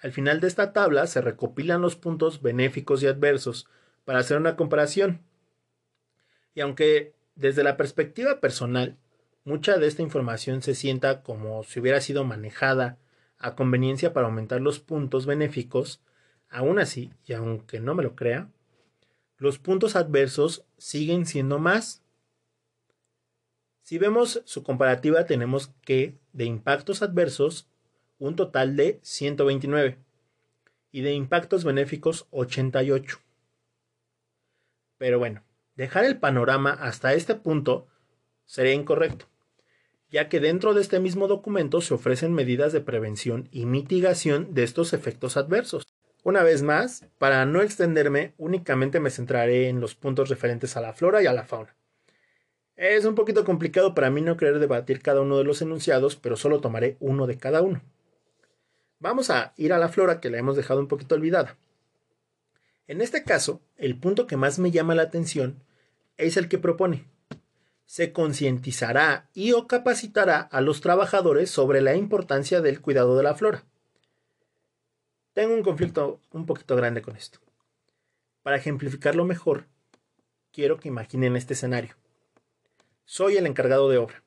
Al 0.00 0.12
final 0.12 0.40
de 0.40 0.48
esta 0.48 0.72
tabla 0.72 1.06
se 1.06 1.20
recopilan 1.20 1.82
los 1.82 1.96
puntos 1.96 2.40
benéficos 2.40 3.02
y 3.02 3.06
adversos 3.06 3.68
para 4.04 4.18
hacer 4.18 4.36
una 4.36 4.56
comparación. 4.56 5.22
Y 6.54 6.60
aunque 6.60 7.14
desde 7.34 7.62
la 7.62 7.76
perspectiva 7.76 8.40
personal, 8.40 8.96
mucha 9.44 9.78
de 9.78 9.86
esta 9.86 10.02
información 10.02 10.62
se 10.62 10.74
sienta 10.74 11.22
como 11.22 11.62
si 11.64 11.80
hubiera 11.80 12.00
sido 12.00 12.24
manejada 12.24 12.98
a 13.38 13.54
conveniencia 13.54 14.12
para 14.12 14.26
aumentar 14.26 14.60
los 14.60 14.78
puntos 14.78 15.26
benéficos, 15.26 16.00
aún 16.48 16.78
así, 16.78 17.12
y 17.26 17.32
aunque 17.32 17.80
no 17.80 17.94
me 17.94 18.02
lo 18.02 18.14
crea, 18.14 18.48
los 19.36 19.58
puntos 19.58 19.96
adversos 19.96 20.64
siguen 20.78 21.26
siendo 21.26 21.58
más. 21.58 22.02
Si 23.82 23.98
vemos 23.98 24.42
su 24.44 24.62
comparativa, 24.62 25.26
tenemos 25.26 25.72
que 25.82 26.16
de 26.32 26.44
impactos 26.44 27.02
adversos 27.02 27.68
un 28.18 28.36
total 28.36 28.76
de 28.76 29.00
129 29.02 29.98
y 30.92 31.00
de 31.00 31.12
impactos 31.14 31.64
benéficos 31.64 32.28
88. 32.30 33.18
Pero 35.02 35.18
bueno, 35.18 35.42
dejar 35.74 36.04
el 36.04 36.20
panorama 36.20 36.70
hasta 36.70 37.12
este 37.14 37.34
punto 37.34 37.88
sería 38.44 38.72
incorrecto, 38.72 39.26
ya 40.08 40.28
que 40.28 40.38
dentro 40.38 40.74
de 40.74 40.80
este 40.80 41.00
mismo 41.00 41.26
documento 41.26 41.80
se 41.80 41.92
ofrecen 41.92 42.32
medidas 42.32 42.72
de 42.72 42.82
prevención 42.82 43.48
y 43.50 43.66
mitigación 43.66 44.54
de 44.54 44.62
estos 44.62 44.92
efectos 44.92 45.36
adversos. 45.36 45.82
Una 46.22 46.44
vez 46.44 46.62
más, 46.62 47.04
para 47.18 47.44
no 47.46 47.62
extenderme, 47.62 48.34
únicamente 48.38 49.00
me 49.00 49.10
centraré 49.10 49.68
en 49.68 49.80
los 49.80 49.96
puntos 49.96 50.28
referentes 50.28 50.76
a 50.76 50.80
la 50.80 50.92
flora 50.92 51.20
y 51.20 51.26
a 51.26 51.32
la 51.32 51.46
fauna. 51.46 51.74
Es 52.76 53.04
un 53.04 53.16
poquito 53.16 53.44
complicado 53.44 53.96
para 53.96 54.08
mí 54.08 54.20
no 54.20 54.36
querer 54.36 54.60
debatir 54.60 55.02
cada 55.02 55.20
uno 55.20 55.36
de 55.36 55.42
los 55.42 55.62
enunciados, 55.62 56.14
pero 56.14 56.36
solo 56.36 56.60
tomaré 56.60 56.96
uno 57.00 57.26
de 57.26 57.38
cada 57.38 57.60
uno. 57.60 57.82
Vamos 59.00 59.30
a 59.30 59.52
ir 59.56 59.72
a 59.72 59.78
la 59.78 59.88
flora 59.88 60.20
que 60.20 60.30
la 60.30 60.38
hemos 60.38 60.54
dejado 60.54 60.78
un 60.78 60.86
poquito 60.86 61.16
olvidada. 61.16 61.58
En 62.92 63.00
este 63.00 63.24
caso, 63.24 63.62
el 63.78 63.98
punto 63.98 64.26
que 64.26 64.36
más 64.36 64.58
me 64.58 64.70
llama 64.70 64.94
la 64.94 65.04
atención 65.04 65.62
es 66.18 66.36
el 66.36 66.50
que 66.50 66.58
propone. 66.58 67.06
Se 67.86 68.12
concientizará 68.12 69.30
y 69.32 69.52
o 69.52 69.66
capacitará 69.66 70.40
a 70.42 70.60
los 70.60 70.82
trabajadores 70.82 71.48
sobre 71.50 71.80
la 71.80 71.96
importancia 71.96 72.60
del 72.60 72.82
cuidado 72.82 73.16
de 73.16 73.22
la 73.22 73.34
flora. 73.34 73.64
Tengo 75.32 75.54
un 75.54 75.62
conflicto 75.62 76.20
un 76.32 76.44
poquito 76.44 76.76
grande 76.76 77.00
con 77.00 77.16
esto. 77.16 77.38
Para 78.42 78.58
ejemplificarlo 78.58 79.24
mejor, 79.24 79.68
quiero 80.52 80.78
que 80.78 80.88
imaginen 80.88 81.34
este 81.34 81.54
escenario. 81.54 81.96
Soy 83.06 83.38
el 83.38 83.46
encargado 83.46 83.88
de 83.88 83.96
obra. 83.96 84.22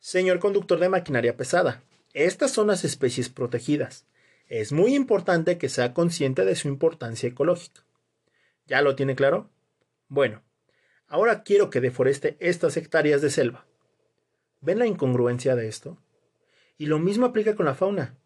Señor 0.00 0.38
conductor 0.38 0.78
de 0.78 0.90
maquinaria 0.90 1.34
pesada, 1.34 1.82
estas 2.12 2.50
son 2.50 2.66
las 2.66 2.84
especies 2.84 3.30
protegidas. 3.30 4.04
Es 4.52 4.70
muy 4.70 4.94
importante 4.94 5.56
que 5.56 5.70
sea 5.70 5.94
consciente 5.94 6.44
de 6.44 6.54
su 6.56 6.68
importancia 6.68 7.26
ecológica. 7.26 7.86
¿Ya 8.66 8.82
lo 8.82 8.94
tiene 8.94 9.16
claro? 9.16 9.48
Bueno, 10.08 10.42
ahora 11.08 11.42
quiero 11.42 11.70
que 11.70 11.80
deforeste 11.80 12.36
estas 12.38 12.76
hectáreas 12.76 13.22
de 13.22 13.30
selva. 13.30 13.64
¿Ven 14.60 14.78
la 14.78 14.86
incongruencia 14.86 15.56
de 15.56 15.68
esto? 15.68 15.96
Y 16.76 16.84
lo 16.84 16.98
mismo 16.98 17.24
aplica 17.24 17.56
con 17.56 17.64
la 17.64 17.74
fauna. 17.74 18.18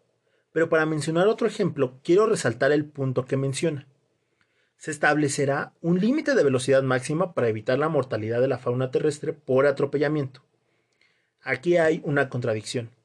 Pero 0.51 0.69
para 0.69 0.85
mencionar 0.85 1.29
otro 1.29 1.47
ejemplo, 1.47 2.01
quiero 2.03 2.27
resaltar 2.27 2.73
el 2.73 2.87
punto 2.87 3.25
que 3.25 3.37
menciona. 3.37 3.87
Se 4.79 4.91
establecerá 4.91 5.75
un 5.81 6.01
límite 6.01 6.35
de 6.35 6.43
velocidad 6.43 6.83
máxima 6.83 7.35
para 7.35 7.51
evitar 7.51 7.79
la 7.79 7.89
mortalidad 7.89 8.41
de 8.41 8.49
la 8.49 8.59
fauna 8.59 8.91
terrestre 8.91 9.33
por 9.33 9.65
atropellamiento. 9.65 10.43
Aquí 11.41 11.77
hay 11.77 12.01
una 12.03 12.29
contradicción. 12.29 12.96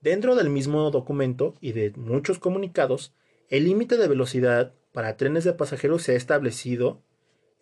Dentro 0.00 0.36
del 0.36 0.48
mismo 0.48 0.90
documento 0.92 1.54
y 1.60 1.72
de 1.72 1.90
muchos 1.96 2.38
comunicados, 2.38 3.12
el 3.48 3.64
límite 3.64 3.96
de 3.96 4.06
velocidad 4.06 4.72
para 4.92 5.16
trenes 5.16 5.42
de 5.42 5.54
pasajeros 5.54 6.02
se 6.02 6.12
ha 6.12 6.16
establecido 6.16 7.02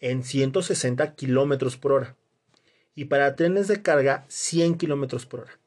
en 0.01 0.23
160 0.23 1.15
km 1.15 1.79
por 1.79 1.93
hora. 1.93 2.17
y 2.99 3.07
para 3.07 3.37
trenes 3.37 3.69
de 3.69 3.83
carga 3.83 4.25
100 4.29 4.77
km 4.79 5.27
por 5.27 5.41
hora. 5.41 5.59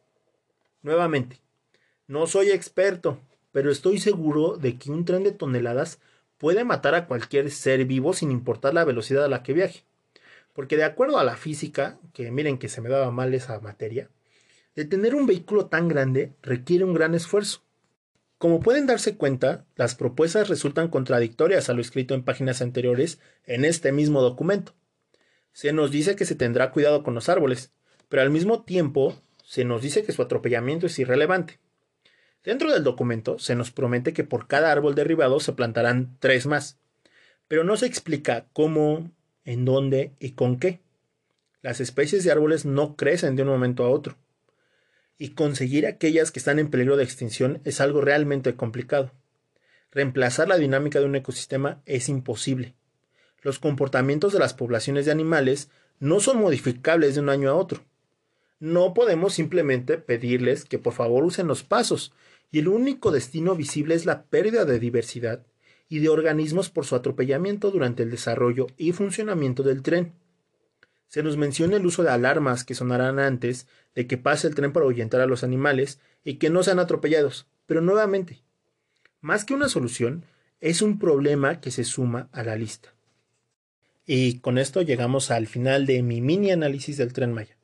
Nuevamente, 0.82 1.42
no 2.08 2.26
soy 2.26 2.50
experto, 2.50 3.20
pero 3.52 3.72
estoy 3.72 4.00
seguro 4.00 4.58
de 4.58 4.80
que 4.80 4.90
un 4.90 5.06
tren 5.06 5.24
de 5.24 5.32
toneladas 5.32 6.00
puede 6.40 6.64
matar 6.64 6.96
a 6.96 7.06
cualquier 7.06 7.52
ser 7.52 7.86
vivo 7.86 8.14
sin 8.14 8.32
importar 8.32 8.74
la 8.74 8.84
velocidad 8.84 9.26
a 9.26 9.30
la 9.30 9.44
que 9.44 9.54
viaje. 9.54 9.84
Porque 10.54 10.76
de 10.76 10.86
acuerdo 10.86 11.20
a 11.20 11.24
la 11.24 11.38
física, 11.38 12.00
que 12.14 12.32
miren 12.32 12.58
que 12.58 12.68
se 12.68 12.82
me 12.82 12.90
daba 12.90 13.12
mal 13.12 13.32
esa 13.36 13.60
materia, 13.60 14.10
el 14.80 14.88
tener 14.88 15.14
un 15.14 15.26
vehículo 15.26 15.66
tan 15.66 15.90
grande 15.90 16.32
requiere 16.42 16.86
un 16.86 16.94
gran 16.94 17.14
esfuerzo. 17.14 17.64
Como 18.38 18.62
pueden 18.62 18.88
darse 18.88 19.18
cuenta, 19.18 19.66
las 19.76 19.94
propuestas 19.94 20.48
resultan 20.48 20.88
contradictorias 20.88 21.70
a 21.70 21.74
lo 21.74 21.82
escrito 21.82 22.14
en 22.14 22.24
páginas 22.24 22.62
anteriores 22.62 23.20
en 23.46 23.66
este 23.66 23.92
mismo 23.92 24.22
documento. 24.22 24.74
Se 25.52 25.74
nos 25.74 25.92
dice 25.92 26.16
que 26.16 26.24
se 26.24 26.36
tendrá 26.36 26.72
cuidado 26.72 27.04
con 27.04 27.14
los 27.14 27.28
árboles, 27.28 27.74
pero 28.08 28.22
al 28.22 28.30
mismo 28.30 28.64
tiempo 28.64 29.22
se 29.44 29.66
nos 29.66 29.82
dice 29.82 30.04
que 30.04 30.14
su 30.14 30.22
atropellamiento 30.22 30.86
es 30.86 30.98
irrelevante. 30.98 31.60
Dentro 32.46 32.72
del 32.72 32.86
documento 32.86 33.38
se 33.38 33.56
nos 33.56 33.72
promete 33.72 34.14
que 34.14 34.24
por 34.24 34.48
cada 34.48 34.72
árbol 34.72 34.96
derribado 34.96 35.42
se 35.42 35.52
plantarán 35.52 36.16
tres 36.20 36.46
más, 36.46 36.80
pero 37.50 37.66
no 37.66 37.76
se 37.76 37.86
explica 37.86 38.48
cómo, 38.54 39.12
en 39.44 39.66
dónde 39.66 40.14
y 40.22 40.32
con 40.32 40.58
qué. 40.58 40.80
Las 41.62 41.82
especies 41.82 42.24
de 42.24 42.32
árboles 42.32 42.64
no 42.64 42.96
crecen 42.96 43.36
de 43.36 43.44
un 43.44 43.50
momento 43.50 43.84
a 43.84 43.90
otro 43.90 44.16
y 45.20 45.32
conseguir 45.32 45.86
aquellas 45.86 46.32
que 46.32 46.40
están 46.40 46.58
en 46.58 46.70
peligro 46.70 46.98
de 46.98 47.04
extinción 47.04 47.62
es 47.66 47.82
algo 47.82 48.02
realmente 48.02 48.56
complicado. 48.56 49.12
Reemplazar 49.92 50.48
la 50.48 50.58
dinámica 50.58 51.00
de 51.00 51.06
un 51.06 51.16
ecosistema 51.16 51.82
es 51.86 52.10
imposible. 52.10 52.74
Los 53.42 53.60
comportamientos 53.60 54.34
de 54.34 54.40
las 54.40 54.54
poblaciones 54.54 55.06
de 55.06 55.12
animales 55.12 55.70
no 56.00 56.22
son 56.22 56.40
modificables 56.40 57.16
de 57.16 57.22
un 57.22 57.30
año 57.30 57.50
a 57.50 57.56
otro. 57.56 57.82
No 58.60 58.94
podemos 58.94 59.34
simplemente 59.34 59.98
pedirles 59.98 60.64
que 60.64 60.80
por 60.80 60.94
favor 60.94 61.24
usen 61.24 61.48
los 61.48 61.64
pasos, 61.64 62.14
y 62.52 62.60
el 62.60 62.68
único 62.68 63.12
destino 63.12 63.56
visible 63.56 63.96
es 63.96 64.06
la 64.06 64.24
pérdida 64.24 64.66
de 64.66 64.80
diversidad 64.80 65.46
y 65.90 66.00
de 66.00 66.10
organismos 66.10 66.70
por 66.70 66.86
su 66.86 66.96
atropellamiento 66.96 67.72
durante 67.72 68.04
el 68.04 68.12
desarrollo 68.12 68.68
y 68.78 68.94
funcionamiento 68.94 69.64
del 69.64 69.82
tren. 69.82 70.14
Se 71.10 71.24
nos 71.24 71.38
menciona 71.38 71.78
el 71.78 71.86
uso 71.86 72.04
de 72.04 72.12
alarmas 72.12 72.64
que 72.64 72.76
sonarán 72.76 73.20
antes 73.20 73.68
de 73.96 74.08
que 74.08 74.18
pase 74.18 74.48
el 74.48 74.56
tren 74.56 74.72
para 74.72 74.86
ahuyentar 74.86 75.20
a 75.22 75.26
los 75.26 75.44
animales 75.44 76.00
y 76.24 76.36
que 76.36 76.50
no 76.50 76.64
sean 76.64 76.80
atropellados. 76.80 77.48
Pero 77.66 77.82
nuevamente, 77.82 78.44
más 79.20 79.44
que 79.44 79.56
una 79.56 79.70
solución, 79.70 80.24
es 80.62 80.82
un 80.82 81.00
problema 81.00 81.62
que 81.62 81.72
se 81.72 81.84
suma 81.84 82.30
a 82.32 82.44
la 82.44 82.56
lista. 82.56 82.94
Y 84.06 84.40
con 84.40 84.58
esto 84.58 84.82
llegamos 84.82 85.32
al 85.32 85.48
final 85.48 85.86
de 85.86 86.04
mi 86.04 86.22
mini 86.22 86.52
análisis 86.52 86.98
del 86.98 87.12
tren 87.12 87.34
Maya. 87.34 87.58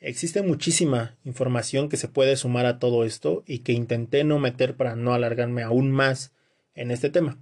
Existe 0.00 0.42
muchísima 0.42 1.16
información 1.24 1.88
que 1.88 1.98
se 1.98 2.08
puede 2.08 2.36
sumar 2.36 2.66
a 2.66 2.78
todo 2.78 3.04
esto 3.04 3.44
y 3.46 3.60
que 3.60 3.72
intenté 3.72 4.24
no 4.24 4.38
meter 4.38 4.76
para 4.76 4.96
no 4.96 5.12
alargarme 5.12 5.62
aún 5.62 5.92
más 5.92 6.32
en 6.74 6.90
este 6.90 7.10
tema. 7.10 7.38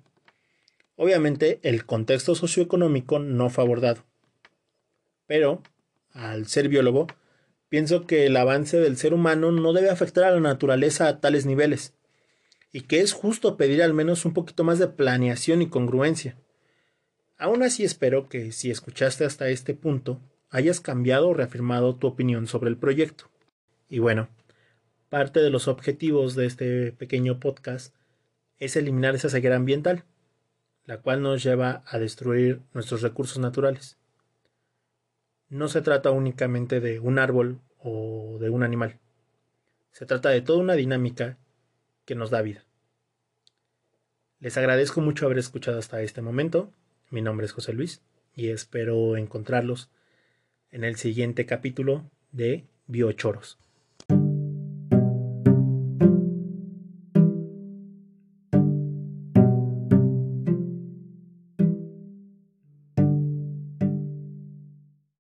Obviamente 0.97 1.61
el 1.63 1.87
contexto 1.87 2.35
socioeconómico 2.35 3.21
no 3.21 3.49
fue 3.49 3.65
abordado. 3.65 4.08
Pero, 5.29 5.63
al 6.13 6.47
ser 6.47 6.69
biólogo, 6.69 7.07
pienso 7.69 8.07
que 8.07 8.27
el 8.27 8.37
avance 8.37 8.81
del 8.81 8.97
ser 8.97 9.13
humano 9.13 9.53
no 9.53 9.73
debe 9.75 9.91
afectar 9.91 10.25
a 10.25 10.31
la 10.33 10.41
naturaleza 10.41 11.07
a 11.07 11.21
tales 11.21 11.45
niveles, 11.45 11.95
y 12.73 12.81
que 12.81 13.01
es 13.01 13.13
justo 13.13 13.59
pedir 13.59 13.83
al 13.83 13.93
menos 13.93 14.25
un 14.25 14.33
poquito 14.33 14.65
más 14.65 14.79
de 14.79 14.89
planeación 14.89 15.61
y 15.61 15.69
congruencia. 15.69 16.37
Aún 17.37 17.63
así 17.63 17.85
espero 17.85 18.29
que 18.29 18.53
si 18.53 18.71
escuchaste 18.71 19.27
hasta 19.27 19.51
este 19.51 19.75
punto, 19.75 20.19
hayas 20.49 20.81
cambiado 20.81 21.29
o 21.29 21.35
reafirmado 21.35 21.95
tu 21.95 22.07
opinión 22.07 22.47
sobre 22.47 22.71
el 22.71 22.79
proyecto. 22.79 23.31
Y 23.87 23.99
bueno, 23.99 24.31
parte 25.11 25.41
de 25.41 25.51
los 25.51 25.69
objetivos 25.69 26.37
de 26.37 26.47
este 26.47 26.93
pequeño 26.93 27.39
podcast 27.39 27.95
es 28.59 28.77
eliminar 28.77 29.15
esa 29.15 29.29
ceguera 29.29 29.57
ambiental, 29.57 30.05
la 30.87 31.03
cual 31.03 31.21
nos 31.21 31.43
lleva 31.43 31.83
a 31.87 31.99
destruir 31.99 32.63
nuestros 32.73 33.03
recursos 33.03 33.39
naturales 33.39 33.99
no 35.49 35.69
se 35.69 35.83
trata 35.83 36.11
únicamente 36.11 36.81
de 36.81 37.01
un 37.01 37.19
árbol 37.19 37.61
o 37.79 38.39
de 38.41 38.51
un 38.51 38.63
animal. 38.63 38.99
Se 39.93 40.07
trata 40.07 40.31
de 40.31 40.43
toda 40.43 40.59
una 40.59 40.75
dinámica 40.75 41.39
que 42.05 42.15
nos 42.15 42.31
da 42.31 42.43
vida. 42.43 42.65
Les 44.41 44.57
agradezco 44.57 45.01
mucho 45.01 45.27
haber 45.27 45.39
escuchado 45.39 45.79
hasta 45.79 46.03
este 46.03 46.23
momento. 46.23 46.73
Mi 47.11 47.23
nombre 47.23 47.47
es 47.47 47.53
José 47.53 47.73
Luis 47.73 48.03
y 48.35 48.51
espero 48.51 49.17
encontrarlos 49.17 49.91
en 50.71 50.85
el 50.85 50.97
siguiente 50.97 51.47
capítulo 51.47 52.11
de 52.31 52.67
Biochoros. 52.87 53.59